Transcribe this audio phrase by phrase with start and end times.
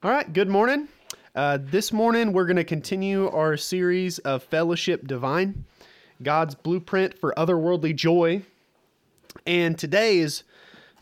[0.00, 0.86] All right, good morning.
[1.34, 5.64] Uh, this morning, we're going to continue our series of Fellowship Divine,
[6.22, 8.42] God's blueprint for otherworldly joy.
[9.44, 10.44] And today is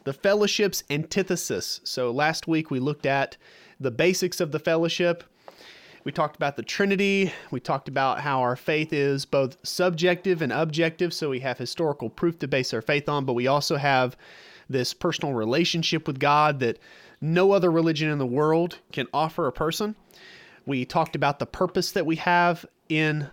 [0.04, 1.82] the fellowship's antithesis.
[1.84, 3.36] So, last week we looked at
[3.78, 5.24] the basics of the fellowship.
[6.04, 7.34] We talked about the Trinity.
[7.50, 11.12] We talked about how our faith is both subjective and objective.
[11.12, 14.16] So, we have historical proof to base our faith on, but we also have
[14.70, 16.78] this personal relationship with God that
[17.20, 19.94] no other religion in the world can offer a person.
[20.66, 23.28] We talked about the purpose that we have in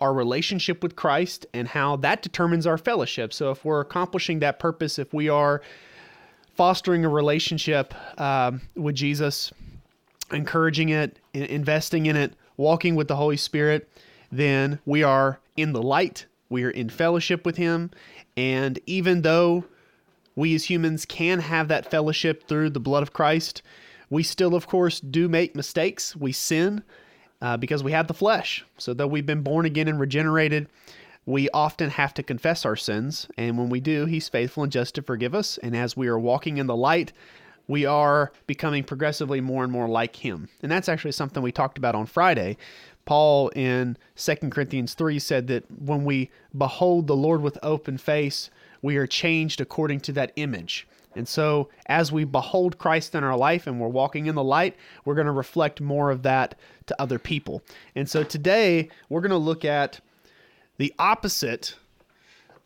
[0.00, 3.32] our relationship with Christ and how that determines our fellowship.
[3.32, 5.62] So, if we're accomplishing that purpose, if we are
[6.54, 9.52] fostering a relationship um, with Jesus,
[10.32, 13.88] encouraging it, investing in it, walking with the Holy Spirit,
[14.30, 17.90] then we are in the light, we are in fellowship with Him.
[18.36, 19.64] And even though
[20.36, 23.62] we as humans can have that fellowship through the blood of Christ.
[24.10, 26.16] We still, of course, do make mistakes.
[26.16, 26.82] We sin
[27.40, 28.64] uh, because we have the flesh.
[28.78, 30.68] So, though we've been born again and regenerated,
[31.26, 33.28] we often have to confess our sins.
[33.36, 35.58] And when we do, He's faithful and just to forgive us.
[35.58, 37.12] And as we are walking in the light,
[37.66, 40.48] we are becoming progressively more and more like Him.
[40.62, 42.56] And that's actually something we talked about on Friday.
[43.06, 48.50] Paul in 2 Corinthians 3 said that when we behold the Lord with open face,
[48.84, 50.86] we are changed according to that image.
[51.16, 54.76] And so, as we behold Christ in our life and we're walking in the light,
[55.06, 56.54] we're going to reflect more of that
[56.86, 57.62] to other people.
[57.94, 60.00] And so, today we're going to look at
[60.76, 61.76] the opposite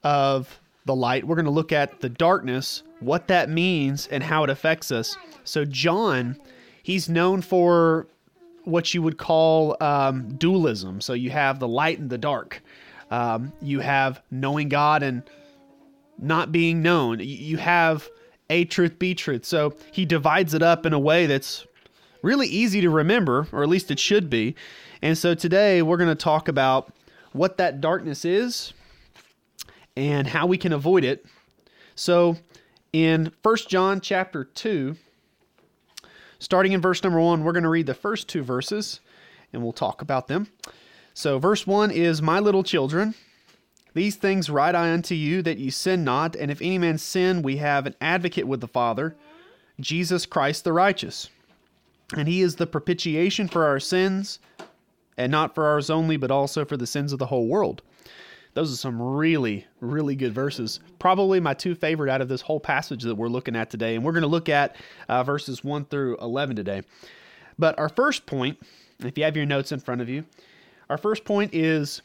[0.02, 1.24] of the light.
[1.24, 5.16] We're going to look at the darkness, what that means, and how it affects us.
[5.44, 6.36] So, John,
[6.82, 8.08] he's known for
[8.64, 11.00] what you would call um, dualism.
[11.00, 12.60] So, you have the light and the dark,
[13.12, 15.22] um, you have knowing God and
[16.18, 17.20] not being known.
[17.20, 18.08] You have
[18.50, 19.44] a truth, B truth.
[19.44, 21.66] So he divides it up in a way that's
[22.22, 24.54] really easy to remember, or at least it should be.
[25.02, 26.92] And so today we're going to talk about
[27.32, 28.72] what that darkness is
[29.96, 31.24] and how we can avoid it.
[31.94, 32.36] So
[32.92, 34.96] in 1 John chapter 2,
[36.38, 39.00] starting in verse number 1, we're going to read the first two verses
[39.52, 40.48] and we'll talk about them.
[41.14, 43.14] So verse 1 is my little children,
[43.94, 46.36] these things write I unto you, that ye sin not.
[46.36, 49.16] And if any man sin, we have an advocate with the Father,
[49.80, 51.30] Jesus Christ the righteous.
[52.16, 54.38] And he is the propitiation for our sins,
[55.16, 57.82] and not for ours only, but also for the sins of the whole world.
[58.54, 60.80] Those are some really, really good verses.
[60.98, 63.94] Probably my two favorite out of this whole passage that we're looking at today.
[63.94, 64.76] And we're going to look at
[65.08, 66.82] uh, verses 1 through 11 today.
[67.58, 68.58] But our first point,
[69.00, 70.24] if you have your notes in front of you,
[70.88, 72.02] our first point is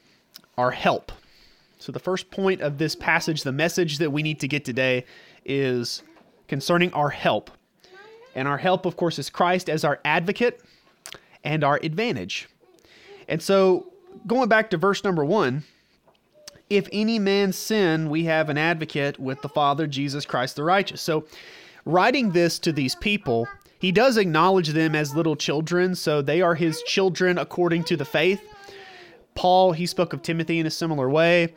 [0.57, 1.11] our help.
[1.83, 5.03] So, the first point of this passage, the message that we need to get today,
[5.44, 6.01] is
[6.47, 7.51] concerning our help.
[8.35, 10.61] And our help, of course, is Christ as our advocate
[11.44, 12.47] and our advantage.
[13.27, 13.91] And so,
[14.25, 15.66] going back to verse number one,
[16.69, 21.01] if any man sin, we have an advocate with the Father, Jesus Christ the righteous.
[21.01, 21.25] So,
[21.83, 23.45] writing this to these people,
[23.77, 28.05] he does acknowledge them as little children, so they are his children according to the
[28.05, 28.41] faith.
[29.35, 31.53] Paul, he spoke of Timothy in a similar way.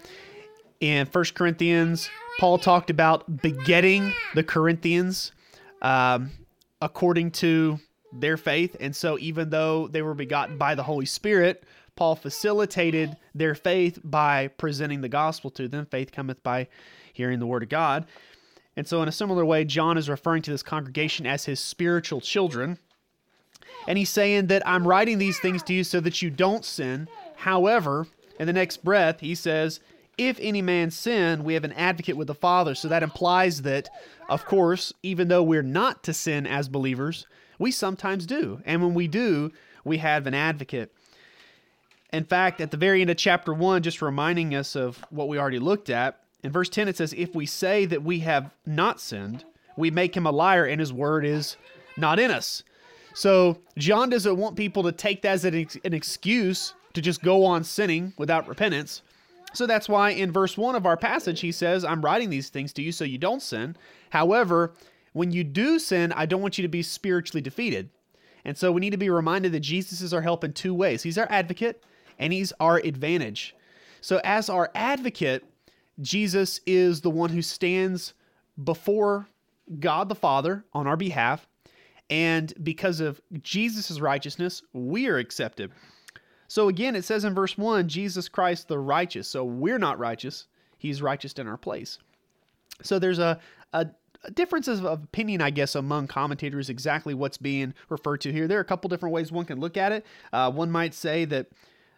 [0.81, 5.33] In First Corinthians, Paul talked about begetting the Corinthians
[5.83, 6.31] um,
[6.83, 7.79] according to
[8.13, 8.77] their faith.
[8.81, 11.65] And so, even though they were begotten by the Holy Spirit,
[11.97, 15.87] Paul facilitated their faith by presenting the gospel to them.
[15.87, 16.69] Faith cometh by
[17.13, 18.07] hearing the word of God.
[18.77, 22.21] And so, in a similar way, John is referring to this congregation as his spiritual
[22.21, 22.79] children.
[23.89, 27.09] And he's saying that I'm writing these things to you so that you don't sin.
[27.37, 28.07] However,
[28.39, 29.81] in the next breath, he says,
[30.19, 32.75] If any man sin, we have an advocate with the Father.
[32.75, 33.89] So that implies that,
[34.29, 37.27] of course, even though we're not to sin as believers,
[37.59, 38.61] we sometimes do.
[38.65, 39.53] And when we do,
[39.85, 40.93] we have an advocate.
[42.13, 45.39] In fact, at the very end of chapter 1, just reminding us of what we
[45.39, 49.01] already looked at, in verse 10 it says, If we say that we have not
[49.01, 49.45] sinned,
[49.77, 51.57] we make him a liar, and his word is
[51.97, 52.63] not in us.
[53.15, 57.23] So John doesn't want people to take that as an, ex- an excuse to just
[57.23, 59.03] go on sinning without repentance.
[59.53, 62.73] So that's why in verse 1 of our passage, he says, I'm writing these things
[62.73, 63.77] to you so you don't sin.
[64.11, 64.73] However,
[65.13, 67.91] when you do sin, I don't want you to be spiritually defeated.
[68.47, 71.03] And so we need to be reminded that Jesus is our help in two ways
[71.03, 71.85] He's our advocate
[72.19, 73.55] and He's our advantage.
[74.01, 75.45] So, as our advocate,
[76.01, 78.15] Jesus is the one who stands
[78.63, 79.29] before
[79.81, 81.47] God the Father on our behalf.
[82.09, 85.73] And because of Jesus' righteousness, we are accepted.
[86.49, 89.29] So again, it says in verse 1 Jesus Christ the righteous.
[89.29, 90.47] So we're not righteous,
[90.79, 91.99] he's righteous in our place.
[92.83, 93.41] So there's a,
[93.73, 93.87] a,
[94.35, 98.49] differences of opinion, I guess, among commentators exactly what's being referred to here.
[98.49, 100.07] There are a couple different ways one can look at it.
[100.33, 101.49] Uh, one might say that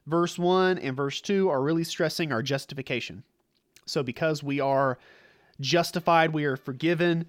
[0.07, 3.23] verse 1 and verse 2 are really stressing our justification.
[3.87, 4.99] So, because we are
[5.61, 7.27] justified, we are forgiven,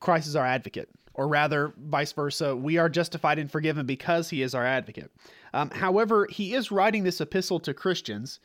[0.00, 0.88] Christ is our advocate.
[1.14, 5.10] Or rather, vice versa, we are justified and forgiven because he is our advocate.
[5.52, 8.40] Um, however, he is writing this epistle to Christians.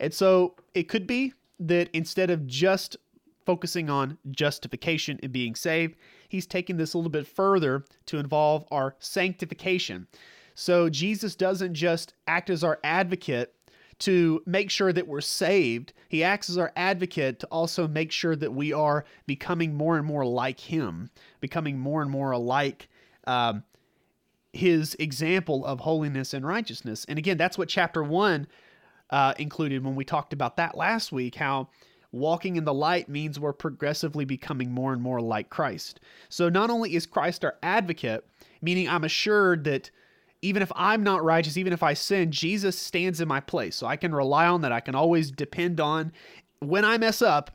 [0.00, 2.96] And so it could be that instead of just
[3.46, 5.96] focusing on justification and being saved,
[6.28, 10.06] he's taking this a little bit further to involve our sanctification.
[10.54, 13.54] So Jesus doesn't just act as our advocate
[14.00, 18.36] to make sure that we're saved, he acts as our advocate to also make sure
[18.36, 21.10] that we are becoming more and more like him,
[21.40, 22.88] becoming more and more like
[23.26, 23.64] um,
[24.52, 27.04] his example of holiness and righteousness.
[27.08, 28.46] And again, that's what chapter one
[29.10, 31.68] uh, included when we talked about that last week, how
[32.12, 36.00] walking in the light means we're progressively becoming more and more like Christ.
[36.28, 38.26] So not only is Christ our advocate,
[38.62, 39.90] meaning I'm assured that
[40.42, 43.76] even if I'm not righteous, even if I sin, Jesus stands in my place.
[43.76, 44.72] So I can rely on that.
[44.72, 46.12] I can always depend on
[46.60, 47.50] when I mess up,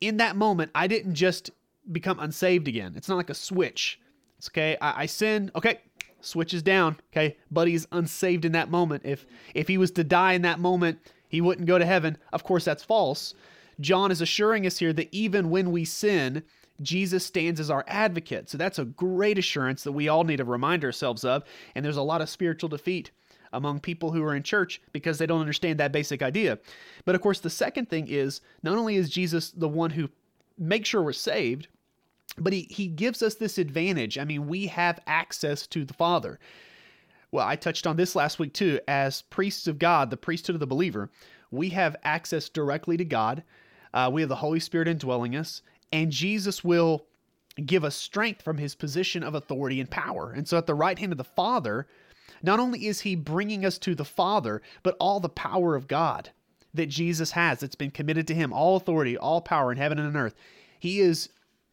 [0.00, 1.50] in that moment, I didn't just
[1.90, 2.94] become unsaved again.
[2.96, 4.00] It's not like a switch.
[4.38, 4.76] It's okay.
[4.80, 5.50] I, I sin.
[5.54, 5.80] Okay.
[6.20, 6.96] Switch is down.
[7.12, 7.36] Okay.
[7.50, 9.02] Buddy's unsaved in that moment.
[9.04, 10.98] If if he was to die in that moment,
[11.28, 12.16] he wouldn't go to heaven.
[12.32, 13.34] Of course, that's false.
[13.80, 16.44] John is assuring us here that even when we sin,
[16.82, 18.50] Jesus stands as our advocate.
[18.50, 21.44] So that's a great assurance that we all need to remind ourselves of.
[21.74, 23.10] And there's a lot of spiritual defeat
[23.52, 26.58] among people who are in church because they don't understand that basic idea.
[27.04, 30.08] But of course, the second thing is not only is Jesus the one who
[30.58, 31.68] makes sure we're saved,
[32.36, 34.18] but he, he gives us this advantage.
[34.18, 36.40] I mean, we have access to the Father.
[37.30, 38.80] Well, I touched on this last week too.
[38.88, 41.10] As priests of God, the priesthood of the believer,
[41.50, 43.44] we have access directly to God.
[43.92, 45.62] Uh, we have the Holy Spirit indwelling us,
[45.94, 47.06] and Jesus will
[47.64, 50.32] give us strength from his position of authority and power.
[50.32, 51.86] And so at the right hand of the Father,
[52.42, 56.30] not only is he bringing us to the Father, but all the power of God
[56.74, 60.08] that Jesus has that's been committed to him, all authority, all power in heaven and
[60.08, 60.34] on earth.
[60.80, 61.28] He is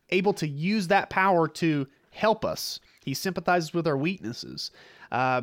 [0.09, 2.79] able to use that power to help us.
[3.03, 4.69] He sympathizes with our weaknesses.
[5.11, 5.41] Uh,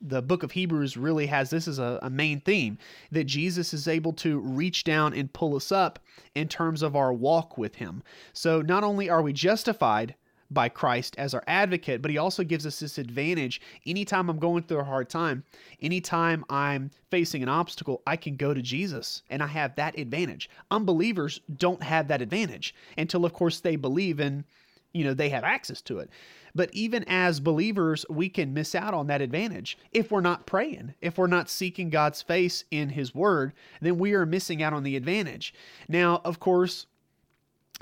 [0.00, 2.78] the book of Hebrews really has this as a, a, main theme
[3.12, 5.98] that Jesus is able to reach down and pull us up
[6.34, 8.02] in terms of our walk with Him.
[8.32, 10.14] So not only are we justified
[10.50, 13.60] by Christ as our advocate, but He also gives us this advantage.
[13.86, 15.44] Anytime I'm going through a hard time,
[15.80, 20.50] anytime I'm facing an obstacle, I can go to Jesus and I have that advantage.
[20.70, 24.44] Unbelievers don't have that advantage until, of course, they believe and
[24.92, 26.10] you know they have access to it
[26.54, 29.78] but even as believers, we can miss out on that advantage.
[29.92, 34.14] If we're not praying, if we're not seeking God's face in His Word, then we
[34.14, 35.54] are missing out on the advantage.
[35.88, 36.86] Now, of course,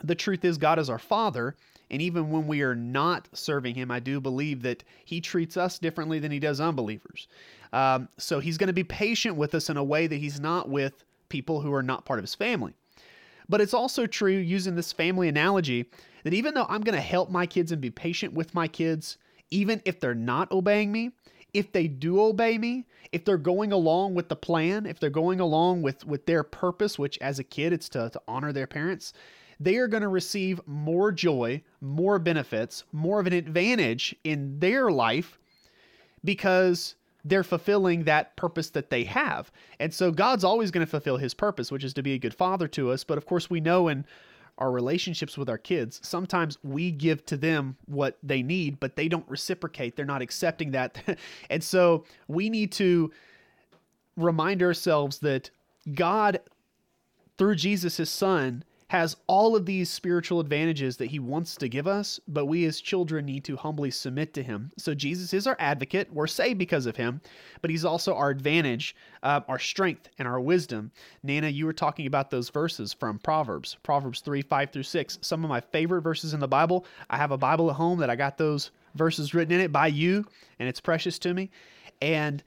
[0.02, 1.56] the truth is, God is our Father.
[1.90, 5.78] And even when we are not serving Him, I do believe that He treats us
[5.78, 7.28] differently than He does unbelievers.
[7.72, 10.68] Um, so He's going to be patient with us in a way that He's not
[10.68, 12.74] with people who are not part of His family.
[13.48, 15.86] But it's also true, using this family analogy,
[16.24, 19.18] that even though I'm going to help my kids and be patient with my kids,
[19.50, 21.12] even if they're not obeying me,
[21.54, 25.40] if they do obey me, if they're going along with the plan, if they're going
[25.40, 29.12] along with, with their purpose, which as a kid it's to, to honor their parents,
[29.60, 34.90] they are going to receive more joy, more benefits, more of an advantage in their
[34.90, 35.38] life
[36.24, 36.94] because
[37.24, 39.50] they're fulfilling that purpose that they have.
[39.80, 42.34] And so God's always going to fulfill his purpose, which is to be a good
[42.34, 43.04] father to us.
[43.04, 44.04] But of course, we know in
[44.58, 49.08] our relationships with our kids, sometimes we give to them what they need, but they
[49.08, 49.96] don't reciprocate.
[49.96, 51.18] They're not accepting that.
[51.50, 53.10] and so we need to
[54.16, 55.50] remind ourselves that
[55.94, 56.40] God,
[57.38, 61.86] through Jesus, his son, has all of these spiritual advantages that he wants to give
[61.86, 64.72] us, but we as children need to humbly submit to him.
[64.78, 66.10] So Jesus is our advocate.
[66.10, 67.20] We're saved because of him,
[67.60, 70.90] but he's also our advantage, uh, our strength, and our wisdom.
[71.22, 75.18] Nana, you were talking about those verses from Proverbs, Proverbs 3 5 through 6.
[75.20, 76.86] Some of my favorite verses in the Bible.
[77.10, 79.88] I have a Bible at home that I got those verses written in it by
[79.88, 80.24] you,
[80.58, 81.50] and it's precious to me.
[82.00, 82.42] And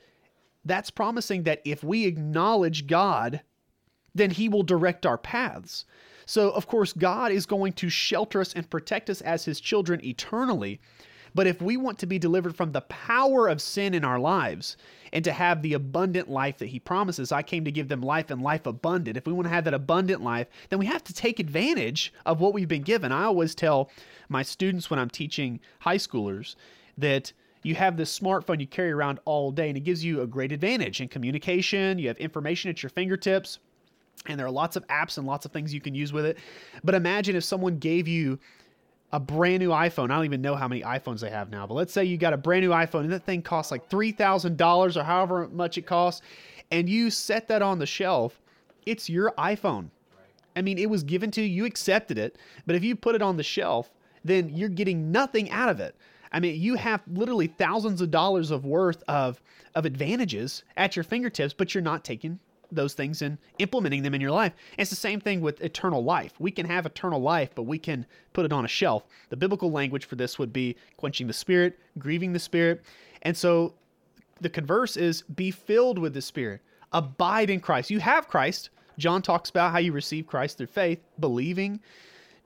[0.65, 3.41] that's promising that if we acknowledge God,
[4.15, 5.85] then he will direct our paths.
[6.31, 9.99] So, of course, God is going to shelter us and protect us as his children
[10.01, 10.79] eternally.
[11.35, 14.77] But if we want to be delivered from the power of sin in our lives
[15.11, 18.31] and to have the abundant life that he promises, I came to give them life
[18.31, 19.17] and life abundant.
[19.17, 22.39] If we want to have that abundant life, then we have to take advantage of
[22.39, 23.11] what we've been given.
[23.11, 23.91] I always tell
[24.29, 26.55] my students when I'm teaching high schoolers
[26.97, 30.27] that you have this smartphone you carry around all day and it gives you a
[30.27, 31.99] great advantage in communication.
[31.99, 33.59] You have information at your fingertips
[34.27, 36.37] and there are lots of apps and lots of things you can use with it.
[36.83, 38.39] But imagine if someone gave you
[39.11, 40.05] a brand new iPhone.
[40.05, 42.33] I don't even know how many iPhones they have now, but let's say you got
[42.33, 46.21] a brand new iPhone and that thing costs like $3,000 or however much it costs,
[46.71, 48.39] and you set that on the shelf,
[48.85, 49.89] it's your iPhone.
[50.55, 53.21] I mean, it was given to you, you accepted it, but if you put it
[53.21, 53.91] on the shelf,
[54.23, 55.95] then you're getting nothing out of it.
[56.31, 59.41] I mean, you have literally thousands of dollars of worth of
[59.75, 62.39] of advantages at your fingertips, but you're not taking
[62.71, 64.53] those things and implementing them in your life.
[64.71, 66.33] And it's the same thing with eternal life.
[66.39, 69.03] We can have eternal life, but we can put it on a shelf.
[69.29, 72.83] The biblical language for this would be quenching the spirit, grieving the spirit.
[73.23, 73.73] And so
[74.39, 76.61] the converse is be filled with the spirit.
[76.93, 77.89] Abide in Christ.
[77.89, 78.69] You have Christ.
[78.97, 81.79] John talks about how you receive Christ through faith, believing.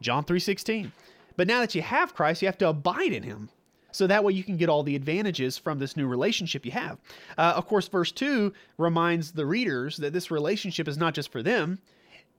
[0.02, 0.92] John 3:16.
[1.38, 3.50] But now that you have Christ, you have to abide in him.
[3.96, 7.00] So that way you can get all the advantages from this new relationship you have.
[7.38, 11.42] Uh, of course, verse 2 reminds the readers that this relationship is not just for
[11.42, 11.80] them.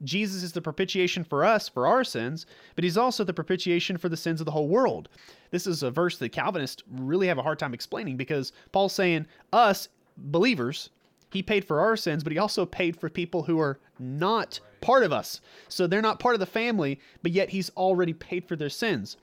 [0.03, 2.45] Jesus is the propitiation for us, for our sins,
[2.75, 5.09] but he's also the propitiation for the sins of the whole world.
[5.49, 9.25] This is a verse that Calvinists really have a hard time explaining because Paul's saying,
[9.51, 10.91] us, believers,
[11.31, 15.01] he paid for our sins, but he also paid for people who are not part
[15.01, 15.41] of us.
[15.69, 19.17] So they're not part of the family, but yet he's already paid for their sins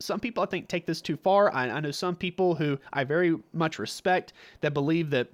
[0.00, 1.54] some people I think take this too far.
[1.54, 5.28] I, I know some people who I very much respect that believe that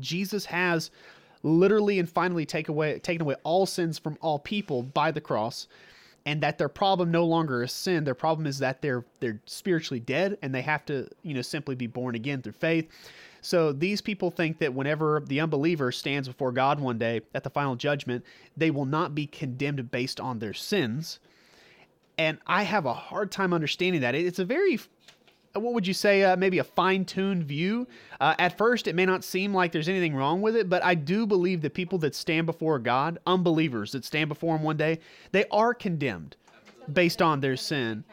[0.00, 0.90] Jesus has
[1.42, 5.68] literally and finally take away taken away all sins from all people by the cross
[6.24, 8.02] and that their problem no longer is sin.
[8.02, 11.74] Their problem is that they're they're spiritually dead and they have to you know simply
[11.74, 12.90] be born again through faith.
[13.42, 17.50] So these people think that whenever the unbeliever stands before God one day at the
[17.50, 18.24] final judgment
[18.56, 21.20] they will not be condemned based on their sins
[22.18, 24.14] and I have a hard time understanding that.
[24.14, 24.78] It's a very
[25.54, 27.86] what would you say uh, maybe a fine-tuned view
[28.20, 30.94] uh, at first it may not seem like there's anything wrong with it but i
[30.94, 34.98] do believe that people that stand before god unbelievers that stand before him one day
[35.32, 36.36] they are condemned
[36.92, 38.04] based on their sin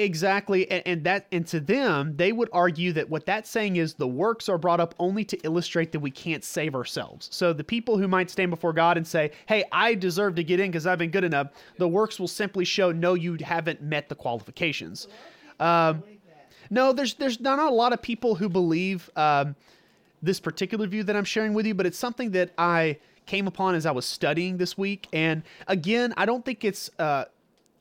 [0.00, 3.92] Exactly, and, and, that and to them, they would argue that what that's saying is
[3.92, 7.28] the works are brought up only to illustrate that we can't save ourselves.
[7.30, 10.58] So the people who might stand before God and say, "Hey, I deserve to get
[10.58, 14.08] in because I've been good enough," the works will simply show, "No, you haven't met
[14.08, 15.06] the qualifications."
[15.58, 16.02] Um,
[16.70, 19.54] no, there's there's not a lot of people who believe um,
[20.22, 23.74] this particular view that I'm sharing with you, but it's something that I came upon
[23.74, 26.90] as I was studying this week, and again, I don't think it's.
[26.98, 27.26] Uh,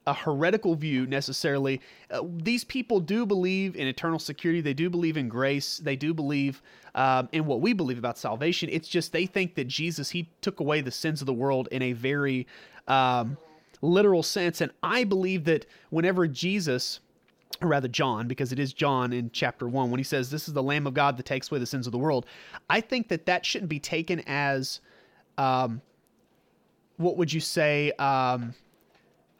[0.09, 1.79] a heretical view necessarily.
[2.09, 4.59] Uh, these people do believe in eternal security.
[4.59, 5.77] They do believe in grace.
[5.77, 6.63] They do believe
[6.95, 8.69] um, in what we believe about salvation.
[8.71, 11.83] It's just they think that Jesus he took away the sins of the world in
[11.83, 12.47] a very
[12.87, 13.37] um,
[13.83, 14.61] literal sense.
[14.61, 17.01] And I believe that whenever Jesus
[17.61, 20.55] or rather John, because it is John in chapter one, when he says, This is
[20.55, 22.25] the Lamb of God that takes away the sins of the world,
[22.67, 24.81] I think that that shouldn't be taken as,
[25.37, 25.81] um,
[26.97, 28.55] what would you say, um,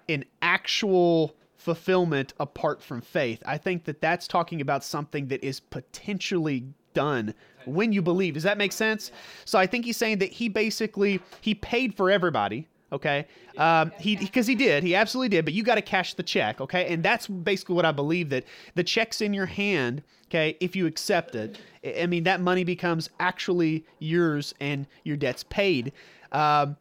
[0.10, 3.44] an actual fulfillment apart from faith.
[3.46, 7.34] I think that that's talking about something that is potentially done
[7.66, 8.34] when you believe.
[8.34, 9.12] Does that make sense?
[9.46, 12.68] So I think he's saying that he basically he paid for everybody.
[12.92, 15.46] Okay, um, he because he did, he absolutely did.
[15.46, 16.60] But you got to cash the check.
[16.60, 20.02] Okay, and that's basically what I believe that the check's in your hand.
[20.28, 21.60] Okay, if you accept it,
[22.00, 25.92] I mean that money becomes actually yours and your debt's paid.
[26.32, 26.78] Um,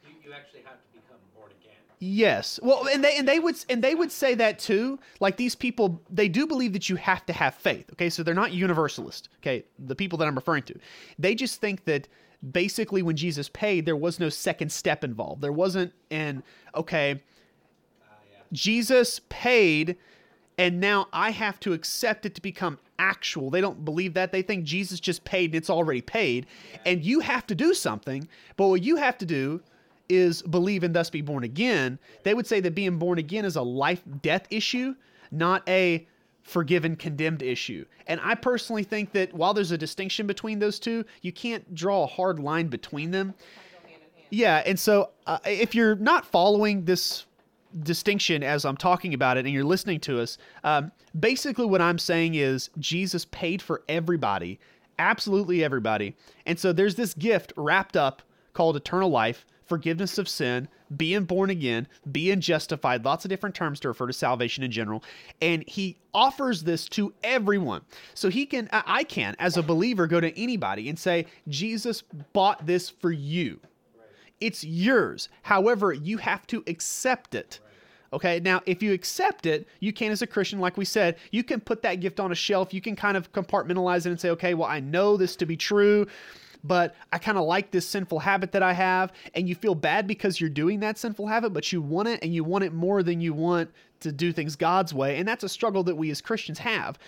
[2.01, 2.61] Yes.
[2.63, 4.99] Well, and they and they would and they would say that too.
[5.21, 7.91] Like these people, they do believe that you have to have faith.
[7.93, 9.29] Okay, so they're not universalist.
[9.41, 10.79] Okay, the people that I'm referring to,
[11.19, 12.07] they just think that
[12.53, 15.43] basically when Jesus paid, there was no second step involved.
[15.43, 16.43] There wasn't an
[16.75, 17.21] okay.
[18.53, 19.97] Jesus paid,
[20.57, 23.51] and now I have to accept it to become actual.
[23.51, 24.33] They don't believe that.
[24.33, 26.81] They think Jesus just paid and it's already paid, yeah.
[26.87, 28.29] and you have to do something.
[28.57, 29.61] But what you have to do
[30.09, 33.57] is believe and thus be born again, they would say that being born again is
[33.57, 34.95] a life death issue,
[35.31, 36.07] not a
[36.43, 37.85] forgiven condemned issue.
[38.07, 42.05] And I personally think that while there's a distinction between those two, you can't draw
[42.05, 43.35] a hard line between them.
[44.31, 47.27] Yeah, and so uh, if you're not following this
[47.83, 51.99] distinction as I'm talking about it and you're listening to us, um, basically what I'm
[51.99, 54.59] saying is Jesus paid for everybody,
[54.99, 56.17] absolutely everybody.
[56.47, 58.23] And so there's this gift wrapped up
[58.53, 63.79] called eternal life forgiveness of sin, being born again, being justified, lots of different terms
[63.81, 65.05] to refer to salvation in general.
[65.43, 67.83] And he offers this to everyone.
[68.15, 72.67] So he can, I can, as a believer, go to anybody and say, Jesus bought
[72.67, 73.61] this for you.
[74.41, 75.29] It's yours.
[75.43, 77.61] However, you have to accept it.
[78.11, 81.45] Okay, now if you accept it, you can, as a Christian, like we said, you
[81.45, 82.73] can put that gift on a shelf.
[82.73, 85.57] You can kind of compartmentalize it and say, okay, well, I know this to be
[85.59, 86.07] true
[86.69, 89.13] but I kind of like this sinful habit that I have.
[89.35, 92.33] And you feel bad because you're doing that sinful habit, but you want it and
[92.33, 93.71] you want it more than you want
[94.01, 95.17] to do things God's way.
[95.19, 96.99] And that's a struggle that we as Christians have.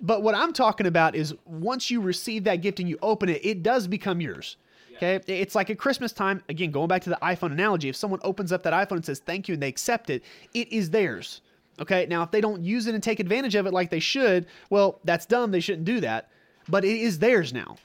[0.00, 3.44] But what I'm talking about is once you receive that gift and you open it,
[3.44, 4.56] it does become yours.
[4.96, 5.20] Okay.
[5.26, 8.52] It's like at Christmas time, again, going back to the iPhone analogy, if someone opens
[8.52, 10.22] up that iPhone and says thank you and they accept it,
[10.52, 11.40] it is theirs.
[11.80, 12.06] Okay.
[12.08, 15.00] Now, if they don't use it and take advantage of it like they should, well,
[15.04, 15.50] that's dumb.
[15.50, 16.28] They shouldn't do that.
[16.68, 17.76] But it is theirs now.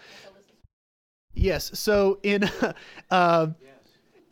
[1.40, 1.72] Yes.
[1.78, 2.50] So in
[3.12, 3.48] uh,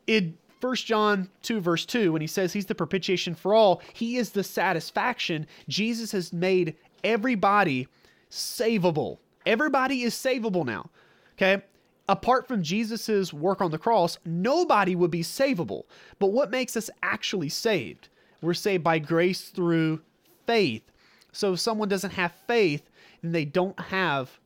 [0.07, 4.17] in First John 2 verse 2 when he says he's the propitiation for all, he
[4.17, 5.47] is the satisfaction.
[5.67, 7.87] Jesus has made everybody
[8.29, 9.19] savable.
[9.45, 10.89] Everybody is savable now.
[11.35, 11.63] Okay?
[12.09, 15.83] Apart from Jesus's work on the cross, nobody would be savable.
[16.19, 18.09] But what makes us actually saved?
[18.41, 20.01] We're saved by grace through
[20.45, 20.83] faith.
[21.31, 22.89] So if someone doesn't have faith,
[23.21, 24.39] then they don't have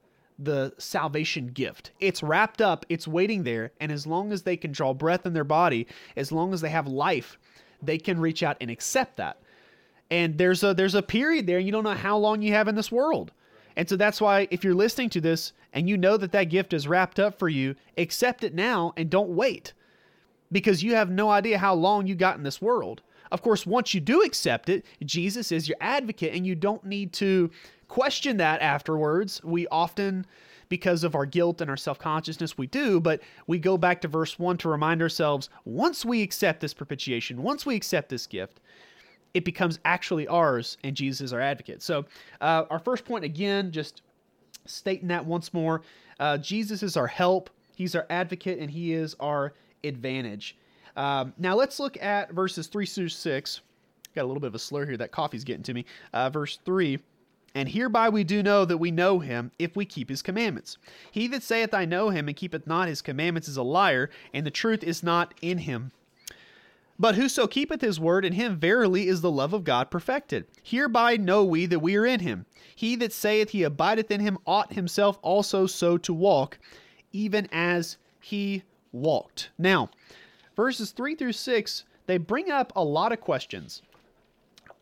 [0.44, 1.92] the salvation gift.
[2.00, 5.34] It's wrapped up, it's waiting there, and as long as they can draw breath in
[5.34, 7.38] their body, as long as they have life,
[7.82, 9.42] they can reach out and accept that.
[10.10, 12.76] And there's a there's a period there, you don't know how long you have in
[12.76, 13.32] this world.
[13.76, 16.74] And so that's why if you're listening to this and you know that that gift
[16.74, 19.74] is wrapped up for you, accept it now and don't wait.
[20.52, 23.02] Because you have no idea how long you got in this world.
[23.32, 27.14] Of course, once you do accept it, Jesus is your advocate and you don't need
[27.14, 27.50] to
[27.92, 29.44] question that afterwards.
[29.44, 30.26] We often,
[30.70, 34.08] because of our guilt and our self consciousness, we do, but we go back to
[34.08, 38.62] verse 1 to remind ourselves once we accept this propitiation, once we accept this gift,
[39.34, 41.82] it becomes actually ours, and Jesus is our advocate.
[41.82, 42.06] So,
[42.40, 44.04] uh, our first point again, just
[44.66, 45.82] stating that once more
[46.18, 50.56] uh, Jesus is our help, He's our advocate, and He is our advantage.
[50.96, 53.62] Um, now, let's look at verses 3 through 6.
[54.16, 54.96] Got a little bit of a slur here.
[54.96, 55.84] That coffee's getting to me.
[56.14, 56.98] Uh, verse 3
[57.54, 60.78] and hereby we do know that we know him if we keep his commandments.
[61.12, 64.46] He that saith, I know him, and keepeth not his commandments, is a liar, and
[64.46, 65.92] the truth is not in him.
[66.98, 70.46] But whoso keepeth his word, in him verily is the love of God perfected.
[70.62, 72.46] Hereby know we that we are in him.
[72.76, 76.60] He that saith he abideth in him ought himself also so to walk,
[77.12, 79.50] even as he walked.
[79.58, 79.90] Now,
[80.56, 83.82] verses 3 through 6, they bring up a lot of questions,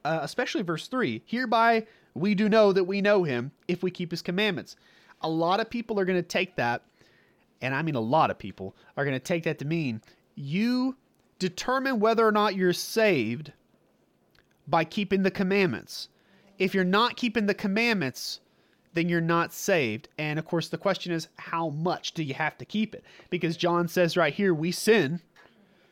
[0.04, 1.22] uh, especially verse 3.
[1.26, 1.88] Hereby
[2.20, 4.76] we do know that we know him if we keep his commandments.
[5.22, 6.84] A lot of people are going to take that,
[7.62, 10.02] and I mean a lot of people are going to take that to mean
[10.36, 10.96] you
[11.38, 13.52] determine whether or not you're saved
[14.68, 16.10] by keeping the commandments.
[16.58, 18.40] If you're not keeping the commandments,
[18.94, 20.10] then you're not saved.
[20.18, 23.04] And of course, the question is, how much do you have to keep it?
[23.30, 25.22] Because John says right here, we sin.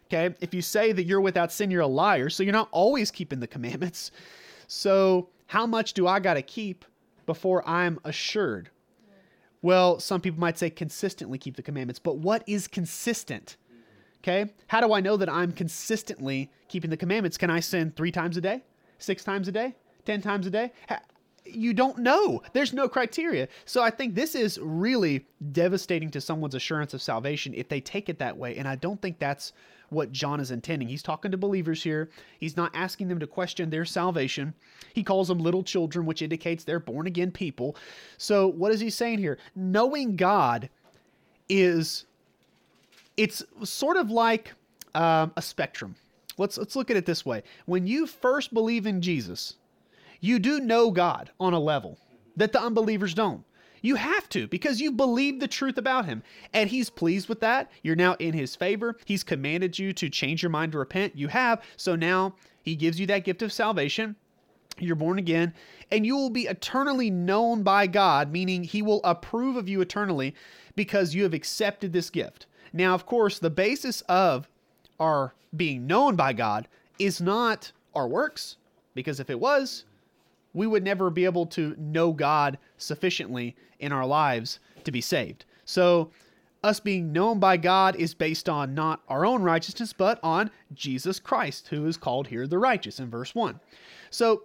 [0.08, 0.36] Okay.
[0.40, 2.30] If you say that you're without sin, you're a liar.
[2.30, 4.12] So you're not always keeping the commandments.
[4.68, 6.86] So how much do I got to keep
[7.26, 8.70] before I'm assured?
[9.62, 13.58] Well, some people might say consistently keep the commandments, but what is consistent?
[14.20, 14.52] Okay?
[14.68, 17.38] How do I know that I'm consistently keeping the commandments?
[17.38, 18.64] Can I sin three times a day?
[19.00, 19.76] Six times a day?
[20.06, 20.72] Ten times a day?
[21.46, 22.42] You don't know.
[22.54, 23.48] There's no criteria.
[23.66, 28.10] So I think this is really devastating to someone's assurance of salvation if they take
[28.10, 28.58] it that way.
[28.58, 29.54] And I don't think that's
[29.90, 30.88] what John is intending.
[30.88, 32.10] He's talking to believers here.
[32.40, 34.54] He's not asking them to question their salvation.
[34.94, 37.76] He calls them little children, which indicates they're born again people.
[38.18, 39.38] So, what is he saying here?
[39.56, 40.70] Knowing God
[41.50, 42.06] is
[43.16, 44.54] it's sort of like
[44.96, 45.96] um, a spectrum.
[46.38, 47.44] Let's let's look at it this way.
[47.66, 49.56] When you first believe in Jesus,
[50.22, 51.98] you do know God on a level
[52.36, 53.44] that the unbelievers don't.
[53.82, 56.24] You have to because you believe the truth about him.
[56.54, 57.72] And he's pleased with that.
[57.84, 58.98] You're now in his favor.
[59.06, 61.16] He's commanded you to change your mind to repent.
[61.16, 61.62] You have.
[61.76, 64.16] So now he gives you that gift of salvation.
[64.80, 65.56] You're born again,
[65.90, 70.36] and you will be eternally known by God, meaning he will approve of you eternally
[70.76, 72.46] because you have accepted this gift.
[72.74, 74.48] Now, of course, the basis of
[75.00, 76.68] our being known by God
[77.00, 78.58] is not our works,
[78.94, 79.86] because if it was,
[80.58, 85.46] we would never be able to know God sufficiently in our lives to be saved.
[85.66, 86.10] So,
[86.64, 91.20] us being known by God is based on not our own righteousness, but on Jesus
[91.20, 93.60] Christ, who is called here the righteous in verse 1.
[94.10, 94.44] So,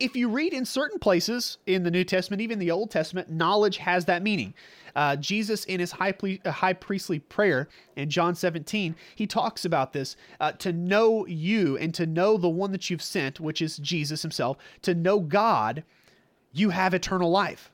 [0.00, 3.76] if you read in certain places in the New Testament, even the Old Testament, knowledge
[3.76, 4.54] has that meaning.
[4.96, 9.64] Uh, Jesus, in his high, ple- uh, high priestly prayer in John 17, he talks
[9.64, 13.62] about this uh, to know you and to know the one that you've sent, which
[13.62, 15.84] is Jesus himself, to know God,
[16.52, 17.70] you have eternal life.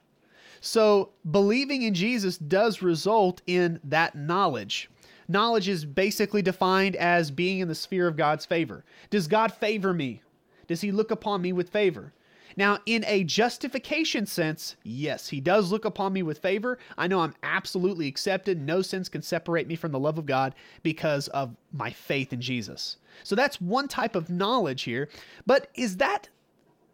[0.60, 4.90] So, believing in Jesus does result in that knowledge.
[5.28, 8.84] Knowledge is basically defined as being in the sphere of God's favor.
[9.10, 10.22] Does God favor me?
[10.66, 12.12] Does he look upon me with favor?
[12.56, 16.78] Now, in a justification sense, yes, he does look upon me with favor.
[16.96, 18.60] I know I'm absolutely accepted.
[18.60, 22.40] No sins can separate me from the love of God because of my faith in
[22.40, 22.96] Jesus.
[23.24, 25.08] So that's one type of knowledge here.
[25.44, 26.30] But is that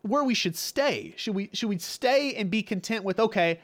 [0.03, 1.15] where we should stay?
[1.17, 3.61] Should we should we stay and be content with okay,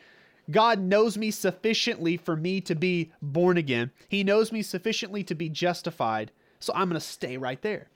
[0.51, 3.91] God knows me sufficiently for me to be born again.
[4.09, 6.31] He knows me sufficiently to be justified.
[6.61, 7.89] So I'm going to stay right there.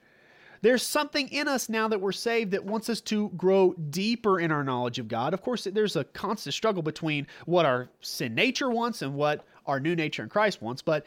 [0.63, 4.49] There's something in us now that we're saved that wants us to grow deeper in
[4.49, 5.33] our knowledge of God.
[5.33, 9.81] Of course, there's a constant struggle between what our sin nature wants and what our
[9.81, 11.05] new nature in Christ wants, but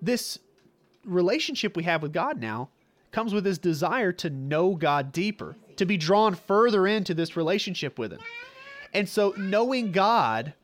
[0.00, 0.38] this
[1.04, 2.68] relationship we have with God now
[3.10, 7.98] comes with this desire to know God deeper, to be drawn further into this relationship
[7.98, 8.20] with Him.
[8.92, 10.54] And so, knowing God,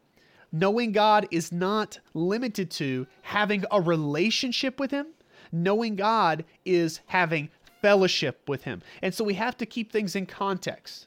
[0.53, 5.09] knowing God is not limited to having a relationship with Him.
[5.53, 7.50] Knowing God is having
[7.83, 8.83] fellowship with him.
[9.03, 11.07] And so we have to keep things in context.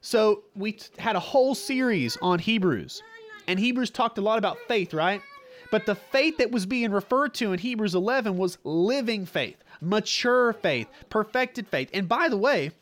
[0.00, 3.02] So we t- had a whole series on Hebrews,
[3.46, 5.22] and Hebrews talked a lot about faith, right?
[5.70, 10.52] But the faith that was being referred to in Hebrews 11 was living faith, mature
[10.52, 11.88] faith, perfected faith.
[11.94, 12.72] And by the way,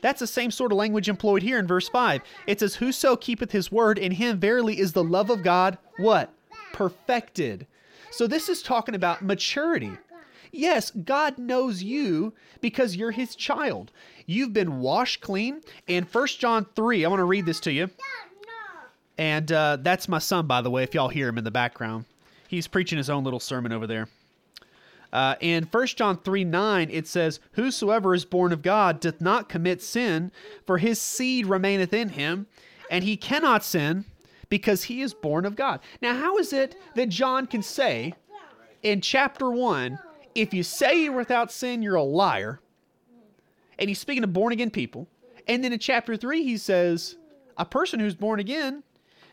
[0.00, 2.20] that's the same sort of language employed here in verse 5.
[2.46, 6.30] It says, Whoso keepeth his word, in him verily is the love of God, what?
[6.72, 7.66] Perfected.
[8.10, 9.92] So this is talking about maturity.
[10.54, 13.90] Yes, God knows you because you're his child.
[14.26, 15.62] You've been washed clean.
[15.88, 17.90] In 1 John 3, I want to read this to you.
[19.18, 22.04] And uh, that's my son, by the way, if y'all hear him in the background.
[22.46, 24.08] He's preaching his own little sermon over there.
[25.12, 29.48] Uh, in 1 John 3 9, it says, Whosoever is born of God doth not
[29.48, 30.30] commit sin,
[30.66, 32.46] for his seed remaineth in him,
[32.90, 34.04] and he cannot sin
[34.48, 35.80] because he is born of God.
[36.00, 38.14] Now, how is it that John can say
[38.82, 39.98] in chapter 1
[40.34, 42.60] if you say you're without sin, you're a liar.
[43.78, 45.08] And he's speaking to born again people.
[45.46, 47.16] And then in chapter 3, he says,
[47.56, 48.82] a person who's born again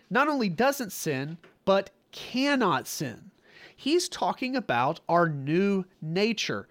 [0.10, 3.32] not only doesn't sin, but cannot sin.
[3.76, 6.68] He's talking about our new nature.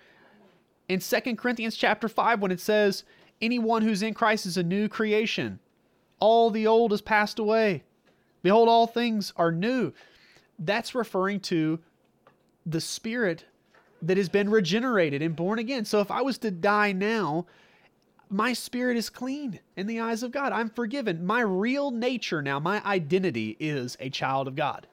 [0.89, 3.05] In 2 Corinthians chapter 5, when it says,
[3.41, 5.59] Anyone who's in Christ is a new creation,
[6.19, 7.85] all the old has passed away.
[8.43, 9.93] Behold, all things are new.
[10.59, 11.81] That's referring to
[12.67, 13.47] the Spirit
[14.03, 15.85] that has been regenerated and born again.
[15.85, 17.47] So if I was to die now,
[18.29, 20.53] my spirit is clean in the eyes of God.
[20.53, 21.27] I'm forgiven.
[21.27, 24.87] My real nature now, my identity is a child of God.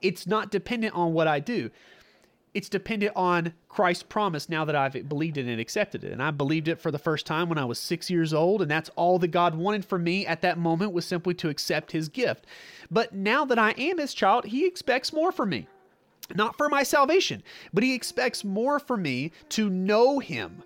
[0.00, 1.70] It's not dependent on what I do.
[2.54, 6.12] It's dependent on Christ's promise now that I've believed it and accepted it.
[6.12, 8.60] And I believed it for the first time when I was six years old.
[8.60, 11.92] And that's all that God wanted from me at that moment was simply to accept
[11.92, 12.46] his gift.
[12.90, 15.66] But now that I am his child, he expects more from me
[16.34, 20.62] not for my salvation, but he expects more from me to know him.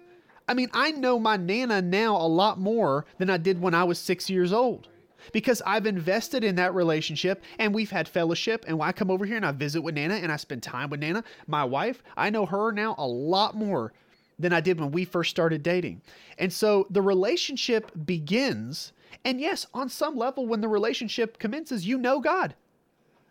[0.49, 3.85] I mean, I know my Nana now a lot more than I did when I
[3.85, 4.89] was six years old
[5.33, 8.65] because I've invested in that relationship and we've had fellowship.
[8.69, 10.91] And when I come over here and I visit with Nana and I spend time
[10.91, 13.93] with Nana, my wife, I know her now a lot more
[14.39, 16.03] than I did when we first started dating.
[16.39, 18.93] And so the relationship begins.
[19.25, 22.55] And yes, on some level, when the relationship commences, you know God.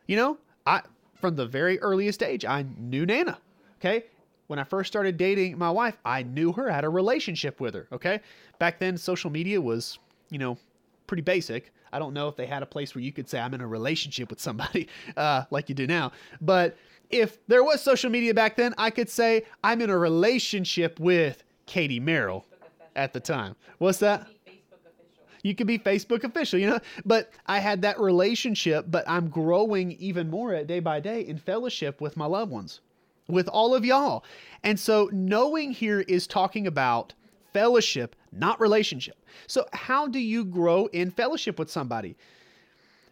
[0.08, 0.82] You know, I
[1.16, 3.38] from the very earliest age, I knew Nana.
[3.80, 4.06] Okay.
[4.48, 7.88] When I first started dating my wife, I knew her, had a relationship with her.
[7.92, 8.22] Okay.
[8.60, 9.98] Back then, social media was,
[10.30, 10.58] you know,
[11.08, 11.74] pretty basic.
[11.92, 13.68] I don't know if they had a place where you could say I'm in a
[13.68, 16.12] relationship with somebody uh, like you do now.
[16.42, 16.78] But
[17.10, 21.44] if there was social media back then, I could say I'm in a relationship with
[21.66, 22.46] Katie Merrill
[22.96, 23.56] at the time.
[23.78, 24.28] What's that?
[25.46, 26.80] You could be Facebook official, you know?
[27.06, 31.38] But I had that relationship, but I'm growing even more at day by day in
[31.38, 32.80] fellowship with my loved ones,
[33.28, 34.26] with all of y'all.
[34.64, 37.14] And so knowing here is talking about
[37.54, 39.24] fellowship, not relationship.
[39.46, 42.18] So, how do you grow in fellowship with somebody?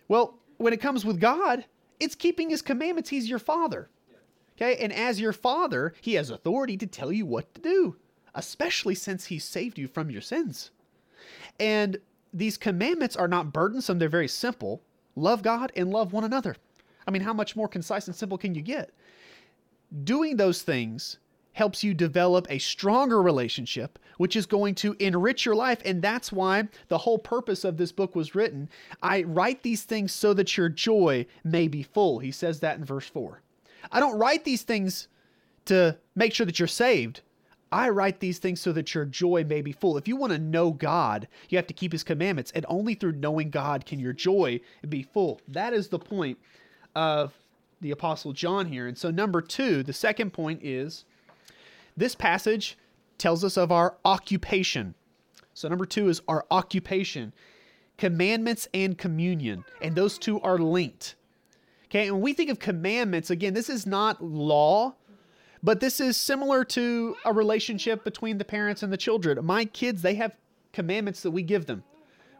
[0.07, 1.65] Well, when it comes with God,
[1.99, 3.11] it's keeping his commandments.
[3.11, 3.91] He's your father.
[4.57, 4.77] Okay?
[4.83, 7.95] And as your father, he has authority to tell you what to do,
[8.33, 10.71] especially since he saved you from your sins.
[11.59, 11.99] And
[12.33, 14.81] these commandments are not burdensome, they're very simple.
[15.15, 16.55] Love God and love one another.
[17.07, 18.91] I mean, how much more concise and simple can you get?
[20.03, 21.19] Doing those things
[21.53, 25.79] helps you develop a stronger relationship, which is going to enrich your life.
[25.85, 28.69] And that's why the whole purpose of this book was written.
[29.03, 32.19] I write these things so that your joy may be full.
[32.19, 33.41] He says that in verse 4.
[33.91, 35.07] I don't write these things
[35.65, 37.21] to make sure that you're saved.
[37.73, 39.97] I write these things so that your joy may be full.
[39.97, 43.13] If you want to know God, you have to keep his commandments, and only through
[43.13, 45.41] knowing God can your joy be full.
[45.47, 46.37] That is the point
[46.95, 47.33] of
[47.81, 48.87] the Apostle John here.
[48.87, 51.05] And so, number two, the second point is
[51.97, 52.77] this passage
[53.17, 54.93] tells us of our occupation.
[55.55, 57.33] So, number two is our occupation,
[57.97, 59.65] commandments and communion.
[59.81, 61.15] And those two are linked.
[61.85, 64.93] Okay, and when we think of commandments, again, this is not law,
[65.63, 69.43] but this is similar to a relationship between the parents and the children.
[69.45, 70.35] My kids, they have
[70.73, 71.83] commandments that we give them.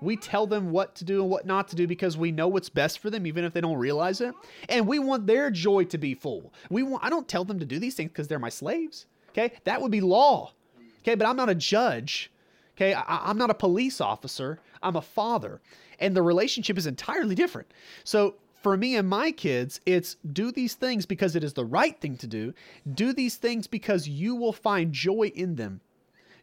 [0.01, 2.67] We tell them what to do and what not to do because we know what's
[2.67, 4.35] best for them, even if they don't realize it.
[4.67, 6.51] And we want their joy to be full.
[6.69, 9.05] We want, I don't tell them to do these things because they're my slaves.
[9.29, 10.51] Okay, that would be law.
[10.99, 12.31] Okay, but I'm not a judge.
[12.75, 14.59] Okay, I, I'm not a police officer.
[14.81, 15.61] I'm a father.
[15.99, 17.71] And the relationship is entirely different.
[18.03, 21.99] So for me and my kids, it's do these things because it is the right
[21.99, 22.53] thing to do.
[22.91, 25.81] Do these things because you will find joy in them.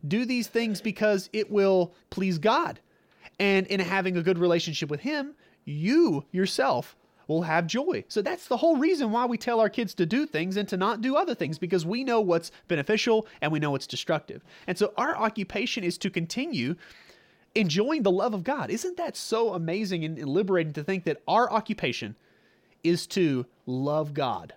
[0.06, 2.78] Do these things because it will please God.
[3.38, 6.94] And in having a good relationship with Him, you yourself
[7.26, 8.04] will have joy.
[8.08, 10.76] So that's the whole reason why we tell our kids to do things and to
[10.76, 14.42] not do other things because we know what's beneficial and we know what's destructive.
[14.66, 16.74] And so our occupation is to continue
[17.54, 18.70] enjoying the love of God.
[18.70, 22.16] Isn't that so amazing and liberating to think that our occupation
[22.82, 24.54] is to love God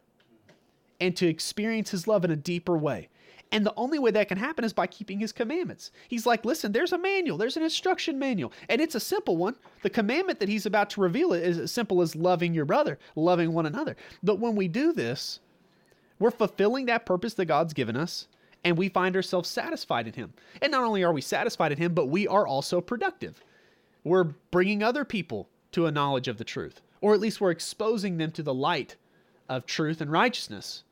[1.02, 3.10] and to experience His love in a deeper way?
[3.54, 5.92] And the only way that can happen is by keeping his commandments.
[6.08, 9.56] He's like, listen, there's a manual, there's an instruction manual, and it's a simple one.
[9.84, 13.54] The commandment that he's about to reveal is as simple as loving your brother, loving
[13.54, 13.96] one another.
[14.24, 15.40] But when we do this,
[16.18, 18.28] we're fulfilling that purpose that God's given us,
[18.64, 20.34] and we find ourselves satisfied in him.
[20.62, 23.42] And not only are we satisfied in him, but we are also productive.
[24.04, 28.18] We're bringing other people to a knowledge of the truth, or at least we're exposing
[28.18, 28.96] them to the light
[29.50, 30.84] of truth and righteousness.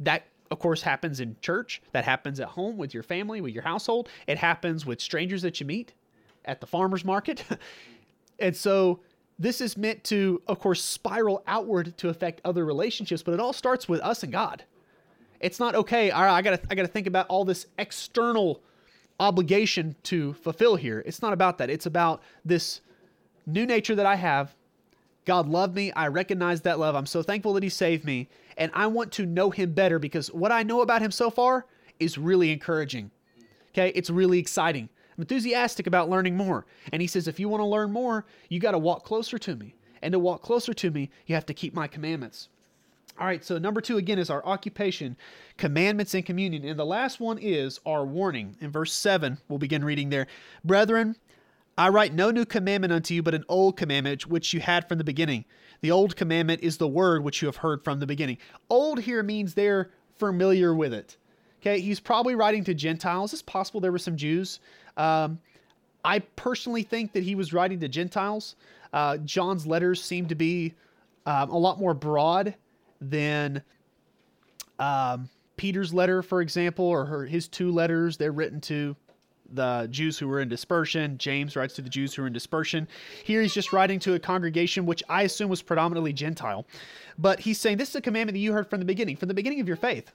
[0.00, 1.80] That of course, happens in church.
[1.92, 4.10] That happens at home with your family, with your household.
[4.26, 5.94] It happens with strangers that you meet
[6.44, 7.42] at the farmer's market.
[8.38, 9.00] and so
[9.38, 13.54] this is meant to, of course, spiral outward to affect other relationships, but it all
[13.54, 14.64] starts with us and God.
[15.42, 16.10] It's not okay.
[16.10, 18.62] All right, I gotta, I gotta think about all this external
[19.20, 21.02] obligation to fulfill here.
[21.04, 21.68] It's not about that.
[21.68, 22.80] It's about this
[23.46, 24.54] new nature that I have.
[25.24, 25.92] God loved me.
[25.92, 26.96] I recognize that love.
[26.96, 30.28] I'm so thankful that He saved me and I want to know him better because
[30.32, 31.66] what I know about him so far
[31.98, 33.10] is really encouraging.
[33.70, 34.88] Okay, it's really exciting.
[35.16, 36.66] I'm enthusiastic about learning more.
[36.92, 39.56] And he says, if you want to learn more, you got to walk closer to
[39.56, 39.74] me.
[40.02, 42.48] And to walk closer to me, you have to keep my commandments.
[43.18, 45.16] All right, so number two again is our occupation,
[45.58, 46.64] commandments, and communion.
[46.64, 48.56] And the last one is our warning.
[48.60, 50.26] In verse 7, we'll begin reading there.
[50.64, 51.16] Brethren,
[51.76, 54.98] I write no new commandment unto you, but an old commandment which you had from
[54.98, 55.44] the beginning.
[55.82, 58.38] The old commandment is the word which you have heard from the beginning.
[58.70, 61.16] Old here means they're familiar with it.
[61.60, 63.32] Okay, he's probably writing to Gentiles.
[63.32, 64.58] It's possible there were some Jews.
[64.96, 65.38] Um,
[66.04, 68.56] I personally think that he was writing to Gentiles.
[68.92, 70.74] Uh, John's letters seem to be
[71.26, 72.54] um, a lot more broad
[73.10, 73.62] than
[74.78, 78.16] um, Peter's letter, for example, or her, his two letters.
[78.16, 78.96] They're written to
[79.52, 81.18] the Jews who were in dispersion.
[81.18, 82.88] James writes to the Jews who were in dispersion.
[83.24, 86.66] Here he's just writing to a congregation which I assume was predominantly Gentile.
[87.18, 89.34] But he's saying this is a commandment that you heard from the beginning, from the
[89.34, 90.12] beginning of your faith.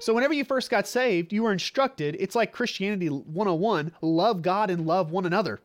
[0.00, 4.70] So whenever you first got saved, you were instructed, it's like Christianity 101, love God
[4.70, 5.60] and love one another.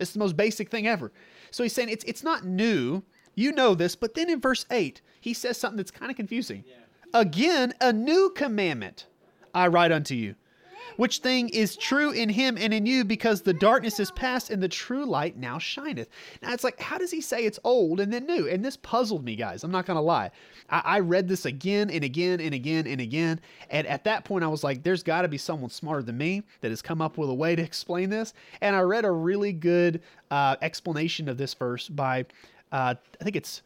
[0.00, 1.12] It's the most basic thing ever.
[1.50, 3.02] So he's saying it's it's not new.
[3.34, 6.64] You know this, but then in verse 8, he says something that's kind of confusing.
[6.66, 7.20] Yeah.
[7.20, 9.06] Again, a new commandment
[9.54, 10.34] I write unto you
[10.96, 14.62] which thing is true in him and in you, because the darkness is past and
[14.62, 16.08] the true light now shineth.
[16.42, 18.48] Now it's like, how does he say it's old and then new?
[18.48, 19.64] And this puzzled me, guys.
[19.64, 20.30] I'm not going to lie.
[20.70, 23.40] I, I read this again and again and again and again.
[23.70, 26.42] And at that point, I was like, there's got to be someone smarter than me
[26.60, 28.34] that has come up with a way to explain this.
[28.60, 32.26] And I read a really good uh, explanation of this verse by,
[32.74, 33.62] uh, I think it's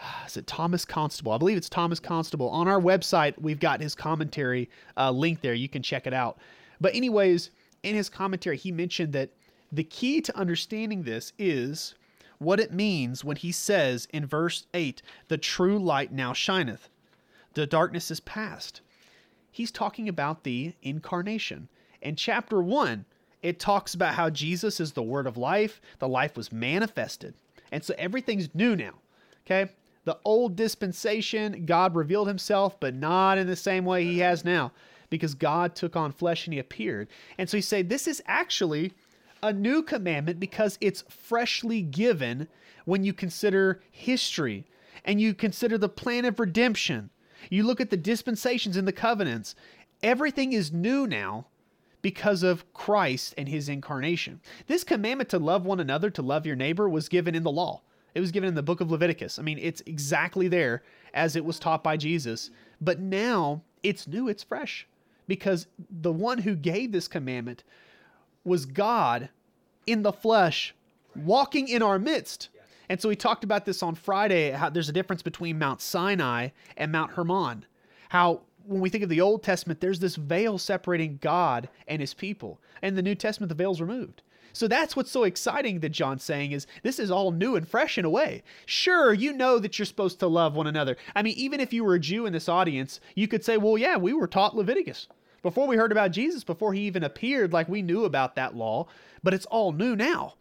[0.26, 1.32] is it Thomas Constable?
[1.32, 2.48] I believe it's Thomas Constable.
[2.48, 5.54] On our website, we've got his commentary uh, link there.
[5.54, 6.38] You can check it out.
[6.80, 7.50] But, anyways,
[7.82, 9.30] in his commentary, he mentioned that
[9.70, 11.94] the key to understanding this is
[12.38, 16.88] what it means when he says in verse 8, The true light now shineth,
[17.52, 18.80] the darkness is past.
[19.52, 21.68] He's talking about the incarnation.
[22.00, 23.04] In chapter 1,
[23.42, 27.34] it talks about how Jesus is the word of life, the life was manifested.
[27.72, 28.94] And so everything's new now.
[29.46, 29.70] Okay?
[30.04, 34.72] the old dispensation, God revealed himself, but not in the same way he has now,
[35.10, 37.08] because God took on flesh and he appeared.
[37.36, 38.92] And so he said, This is actually
[39.42, 42.48] a new commandment because it's freshly given
[42.84, 44.64] when you consider history
[45.04, 47.10] and you consider the plan of redemption.
[47.48, 49.54] You look at the dispensations and the covenants.
[50.02, 51.46] Everything is new now
[52.02, 54.40] because of Christ and his incarnation.
[54.66, 57.82] This commandment to love one another, to love your neighbor, was given in the law.
[58.14, 59.38] It was given in the book of Leviticus.
[59.38, 60.82] I mean, it's exactly there
[61.14, 62.50] as it was taught by Jesus.
[62.80, 64.86] But now it's new, it's fresh.
[65.28, 67.62] Because the one who gave this commandment
[68.44, 69.28] was God
[69.86, 70.74] in the flesh
[71.14, 72.48] walking in our midst.
[72.88, 76.48] And so we talked about this on Friday how there's a difference between Mount Sinai
[76.76, 77.64] and Mount Hermon.
[78.08, 82.14] How when we think of the Old Testament, there's this veil separating God and his
[82.14, 82.60] people.
[82.82, 84.22] And the New Testament, the veil's removed.
[84.52, 87.98] So that's what's so exciting that John's saying is this is all new and fresh
[87.98, 88.42] in a way.
[88.66, 90.96] Sure, you know that you're supposed to love one another.
[91.14, 93.78] I mean, even if you were a Jew in this audience, you could say, well,
[93.78, 95.06] yeah, we were taught Leviticus.
[95.42, 98.86] Before we heard about Jesus, before he even appeared, like we knew about that law,
[99.22, 100.34] but it's all new now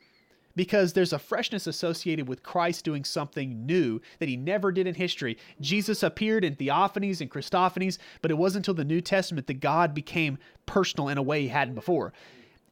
[0.55, 4.95] because there's a freshness associated with Christ doing something new that he never did in
[4.95, 5.37] history.
[5.61, 9.93] Jesus appeared in theophanies and Christophanies, but it wasn't until the New Testament that God
[9.93, 12.13] became personal in a way he hadn't before.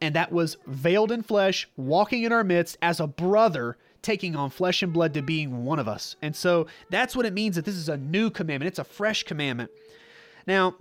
[0.00, 4.50] And that was veiled in flesh, walking in our midst as a brother, taking on
[4.50, 6.16] flesh and blood to being one of us.
[6.22, 8.68] And so that's what it means that this is a new commandment.
[8.68, 9.70] It's a fresh commandment.
[10.46, 10.76] Now,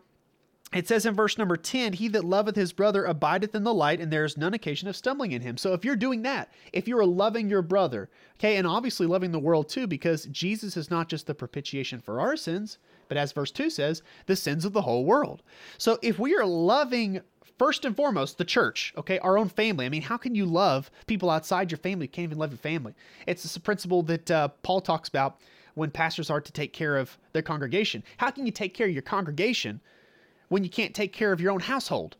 [0.73, 4.01] it says in verse number 10 he that loveth his brother abideth in the light
[4.01, 5.57] and there is none occasion of stumbling in him.
[5.57, 9.31] So if you're doing that if you are loving your brother okay and obviously loving
[9.31, 12.77] the world too because jesus is not just the propitiation for our sins
[13.07, 15.41] but as verse 2 says the sins of the whole world.
[15.77, 17.21] So if we are loving
[17.57, 20.91] first and foremost the church okay our own family i mean how can you love
[21.07, 22.05] people outside your family?
[22.05, 22.93] You can't even love your family.
[23.25, 25.39] It's a principle that uh, paul talks about
[25.75, 28.03] when pastors are to take care of their congregation.
[28.17, 29.79] How can you take care of your congregation
[30.49, 32.17] when you can't take care of your own household?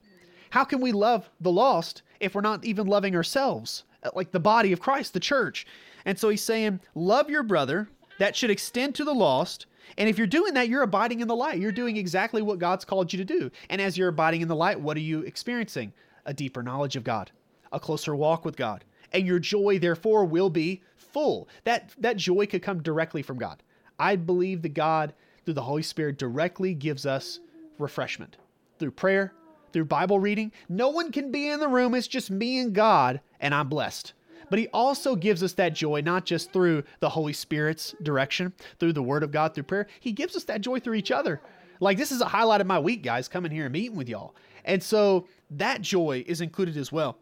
[0.50, 4.40] How can we love the lost if we're not even loving ourselves, uh, like the
[4.40, 5.66] body of Christ, the church?
[6.06, 7.90] And so he's saying, Love your brother.
[8.20, 9.68] That should extend to the lost.
[9.98, 11.60] And if you're doing that, you're abiding in the light.
[11.60, 13.52] You're doing exactly what God's called you to do.
[13.70, 15.94] And as you're abiding in the light, what are you experiencing?
[16.26, 17.32] A deeper knowledge of God,
[17.72, 18.84] a closer walk with God.
[19.14, 21.48] And your joy, therefore, will be full.
[21.64, 23.64] That, that joy could come directly from God.
[24.00, 25.14] I believe that God,
[25.46, 27.40] through the Holy Spirit, directly gives us
[27.80, 28.38] refreshment
[28.80, 29.34] through prayer,
[29.74, 30.52] through Bible reading.
[30.70, 34.14] No one can be in the room, it's just me and God, and I'm blessed.
[34.50, 38.94] But He also gives us that joy, not just through the Holy Spirit's direction, through
[38.94, 39.88] the Word of God, through prayer.
[40.00, 41.42] He gives us that joy through each other.
[41.80, 44.36] Like, this is a highlight of my week, guys, coming here and meeting with y'all.
[44.66, 47.18] And so that joy is included as well.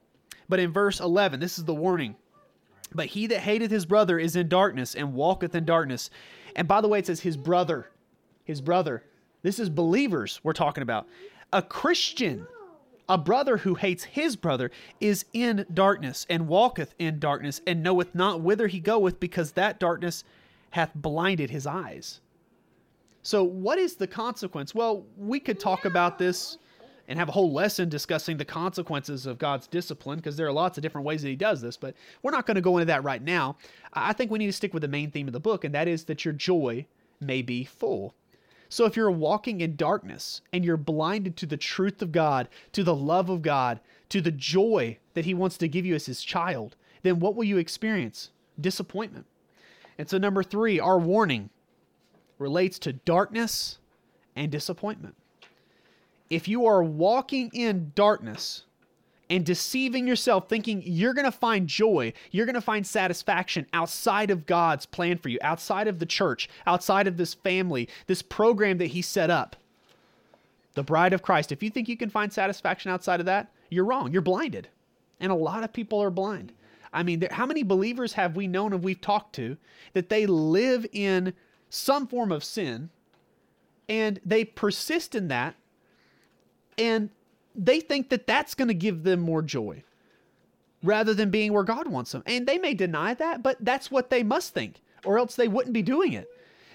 [0.48, 2.15] But in verse 11, this is the warning.
[2.94, 6.10] But he that hateth his brother is in darkness and walketh in darkness.
[6.56, 7.89] And by the way, it says his brother.
[8.46, 9.04] His brother.
[9.45, 11.08] This is believers we're talking about.
[11.53, 12.47] A Christian,
[13.08, 18.15] a brother who hates his brother, is in darkness and walketh in darkness and knoweth
[18.15, 20.23] not whither he goeth because that darkness
[20.71, 22.21] hath blinded his eyes.
[23.21, 24.73] So, what is the consequence?
[24.73, 26.58] Well, we could talk about this
[27.08, 30.79] and have a whole lesson discussing the consequences of God's discipline because there are lots
[30.79, 33.03] of different ways that He does this, but we're not going to go into that
[33.03, 33.58] right now.
[33.93, 35.88] I think we need to stick with the main theme of the book, and that
[35.88, 36.88] is that your joy
[37.21, 38.15] may be full.
[38.69, 42.84] So if you're walking in darkness and you're blinded to the truth of God, to
[42.84, 46.23] the love of God, to the joy that He wants to give you as His
[46.23, 48.32] child, then what will you experience?
[48.60, 49.25] Disappointment.
[49.97, 51.49] And so, number three, our warning
[52.38, 53.78] relates to darkness
[54.36, 55.15] and disappointment.
[56.30, 58.65] If you are walking in darkness,
[59.30, 64.30] and deceiving yourself, thinking you're going to find joy, you're going to find satisfaction outside
[64.30, 68.78] of God's plan for you, outside of the church, outside of this family, this program
[68.78, 69.56] that He set up.
[70.76, 71.52] The bride of Christ.
[71.52, 74.12] If you think you can find satisfaction outside of that, you're wrong.
[74.12, 74.68] You're blinded.
[75.20, 76.52] And a lot of people are blind.
[76.92, 79.58] I mean, there, how many believers have we known and we've talked to
[79.94, 81.34] that they live in
[81.70, 82.90] some form of sin
[83.88, 85.56] and they persist in that
[86.78, 87.10] and
[87.56, 89.84] they think that that's going to give them more joy
[90.84, 92.24] rather than being where God wants them.
[92.26, 95.74] And they may deny that, but that's what they must think, or else they wouldn't
[95.74, 96.28] be doing it.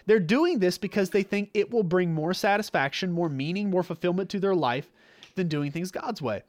[0.06, 4.30] They're doing this because they think it will bring more satisfaction, more meaning, more fulfillment
[4.30, 4.90] to their life
[5.36, 6.42] than doing things God's way.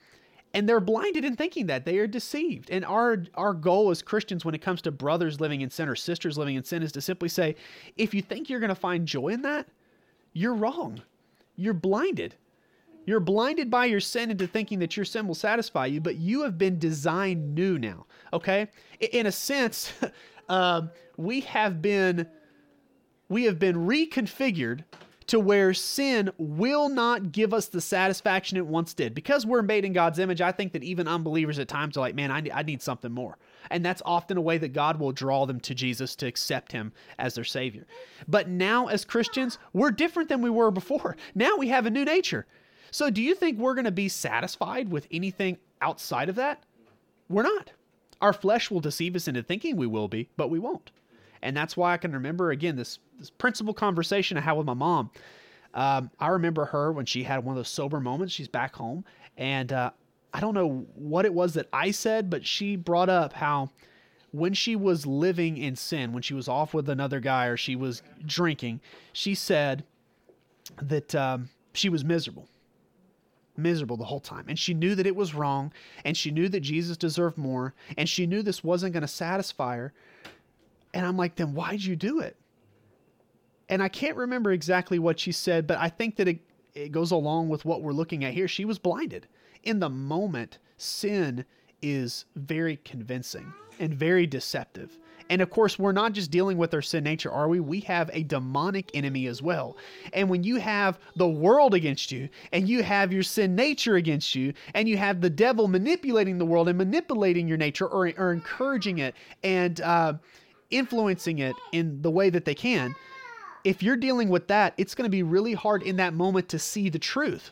[0.54, 1.86] And they're blinded in thinking that.
[1.86, 2.70] They are deceived.
[2.70, 5.96] And our our goal as Christians when it comes to brothers living in sin or
[5.96, 7.56] sisters living in sin is to simply say,
[7.98, 9.67] if you think you're going to find joy in that,
[10.34, 11.02] you're wrong.
[11.56, 12.36] You're blinded.
[13.06, 16.44] You're blinded by your sin into thinking that your sin will satisfy you, but you
[16.44, 18.06] have been designed new now.
[18.34, 18.68] Okay,
[19.00, 19.92] in a sense,
[20.50, 20.84] uh,
[21.18, 22.28] we have been
[23.30, 24.84] we have been reconfigured
[25.28, 29.16] to where sin will not give us the satisfaction it once did.
[29.16, 32.16] Because we're made in God's image, I think that even unbelievers at times are like,
[32.16, 33.38] man, I need, I need something more.
[33.70, 36.91] And that's often a way that God will draw them to Jesus to accept him
[37.18, 37.88] as their Savior.
[38.28, 41.16] But now, as Christians, we're different than we were before.
[41.34, 42.45] Now we have a new nature.
[42.92, 46.64] So, do you think we're going to be satisfied with anything outside of that?
[47.30, 47.72] We're not.
[48.22, 50.92] Our flesh will deceive us into thinking we will be, but we won't.
[51.42, 54.74] And that's why I can remember again this this principal conversation I had with my
[54.74, 55.10] mom.
[55.74, 58.34] Um, I remember her when she had one of those sober moments.
[58.34, 59.06] She's back home,
[59.38, 59.92] and uh,
[60.34, 63.70] I don't know what it was that I said, but she brought up how
[64.32, 67.76] when she was living in sin, when she was off with another guy or she
[67.76, 68.82] was drinking,
[69.14, 69.84] she said
[70.82, 72.48] that um, she was miserable.
[73.58, 74.45] Miserable the whole time.
[74.47, 75.74] And she knew that it was wrong.
[76.06, 77.74] And she knew that Jesus deserved more.
[77.97, 79.93] And she knew this wasn't going to satisfy her.
[80.93, 82.36] And I'm like, then why'd you do it?
[83.70, 86.39] And I can't remember exactly what she said, but I think that it,
[86.74, 88.47] it goes along with what we're looking at here.
[88.47, 89.28] She was blinded.
[89.64, 91.45] In the moment, sin
[91.82, 94.97] is very convincing and very deceptive.
[95.32, 97.61] And of course, we're not just dealing with our sin nature, are we?
[97.61, 99.77] We have a demonic enemy as well.
[100.11, 104.36] And when you have the world against you, and you have your sin nature against
[104.36, 108.34] you, and you have the devil manipulating the world and manipulating your nature or, or
[108.34, 110.15] encouraging it and uh,
[110.69, 112.93] influencing it in the way that they can,
[113.63, 116.59] if you're dealing with that, it's going to be really hard in that moment to
[116.59, 117.51] see the truth.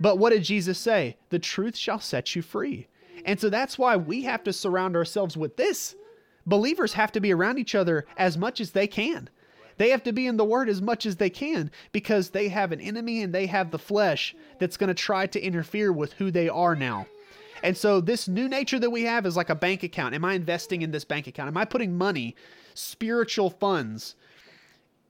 [0.00, 1.16] But what did Jesus say?
[1.30, 2.88] The truth shall set you free.
[3.24, 5.94] And so that's why we have to surround ourselves with this.
[6.46, 9.28] Believers have to be around each other as much as they can.
[9.78, 12.72] They have to be in the Word as much as they can because they have
[12.72, 16.30] an enemy and they have the flesh that's going to try to interfere with who
[16.30, 17.06] they are now.
[17.62, 20.14] And so, this new nature that we have is like a bank account.
[20.14, 21.48] Am I investing in this bank account?
[21.48, 22.34] Am I putting money,
[22.74, 24.16] spiritual funds?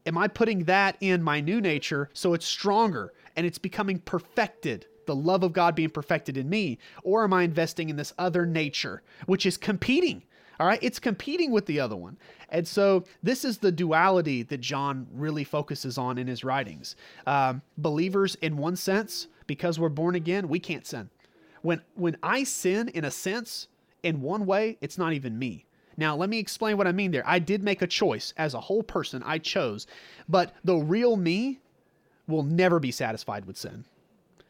[0.04, 4.86] Am I putting that in my new nature so it's stronger and it's becoming perfected?
[5.06, 6.78] the love of God being perfected in me?
[7.02, 10.22] Or am I investing in this other nature, which is competing?
[10.62, 12.16] All right, it's competing with the other one.
[12.50, 16.94] And so this is the duality that John really focuses on in his writings.
[17.26, 21.10] Um, believers, in one sense, because we're born again, we can't sin.
[21.62, 23.66] When, when I sin, in a sense,
[24.04, 25.66] in one way, it's not even me.
[25.96, 27.24] Now, let me explain what I mean there.
[27.26, 29.88] I did make a choice as a whole person, I chose.
[30.28, 31.58] But the real me
[32.28, 33.84] will never be satisfied with sin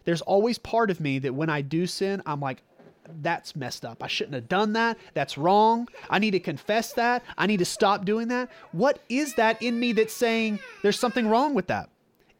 [0.04, 2.62] there's always part of me that when I do sin, I'm like,
[3.20, 4.02] that's messed up.
[4.02, 4.98] I shouldn't have done that.
[5.14, 5.88] That's wrong.
[6.08, 7.22] I need to confess that.
[7.36, 8.50] I need to stop doing that.
[8.72, 11.88] What is that in me that's saying there's something wrong with that?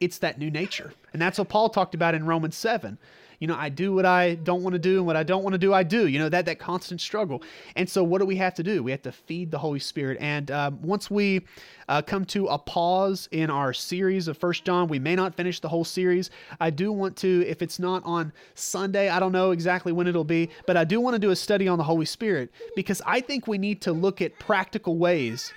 [0.01, 0.93] It's that new nature.
[1.13, 2.99] And that's what Paul talked about in Romans 7
[3.43, 5.55] you know, I do what I don't want to do, and what I don't want
[5.55, 6.07] to do, I do.
[6.07, 7.43] You know, that that constant struggle.
[7.75, 8.85] And so, what do we have to do?
[8.85, 10.19] We have to feed the Holy Spirit.
[10.21, 11.41] And um, once we
[11.89, 15.59] uh, come to a pause in our series of First John, we may not finish
[15.59, 16.31] the whole series.
[16.61, 20.23] I do want to, if it's not on Sunday, I don't know exactly when it'll
[20.23, 23.21] be, but I do want to do a study on the Holy Spirit because I
[23.21, 25.53] think we need to look at practical ways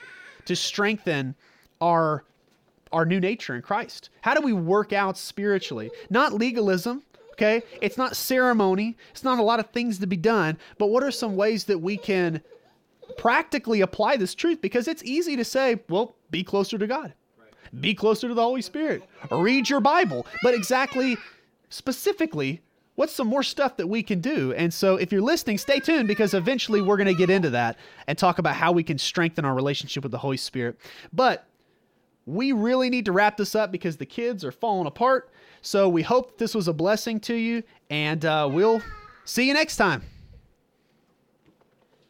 [0.45, 1.35] to strengthen
[1.79, 2.23] our
[2.91, 4.09] our new nature in Christ.
[4.21, 5.91] How do we work out spiritually?
[6.09, 7.03] Not legalism,
[7.35, 7.63] okay?
[7.81, 11.11] It's not ceremony, it's not a lot of things to be done, but what are
[11.11, 12.41] some ways that we can
[13.17, 14.61] practically apply this truth?
[14.61, 17.13] Because it's easy to say, well, be closer to God,
[17.79, 21.17] be closer to the Holy Spirit, read your Bible, but exactly,
[21.69, 22.61] specifically,
[22.95, 24.53] what's some more stuff that we can do?
[24.53, 27.77] And so, if you're listening, stay tuned because eventually we're going to get into that
[28.07, 30.79] and talk about how we can strengthen our relationship with the Holy Spirit.
[31.11, 31.45] But
[32.25, 35.29] we really need to wrap this up because the kids are falling apart.
[35.65, 38.83] So we hope this was a blessing to you, and uh, we'll
[39.23, 40.03] see you next time.